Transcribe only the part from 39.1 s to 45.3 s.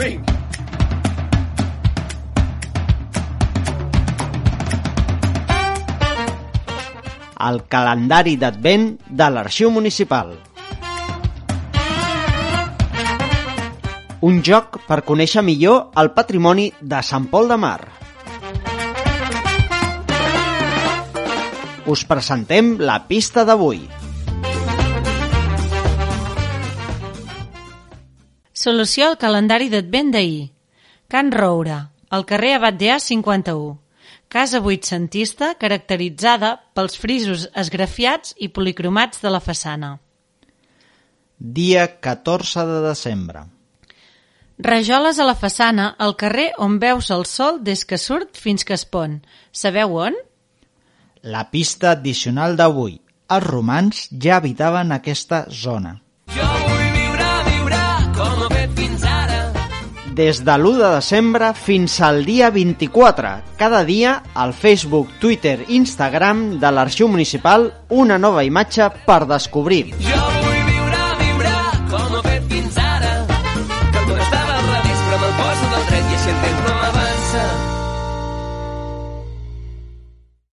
de la façana. Dia 14 de desembre. Rajoles a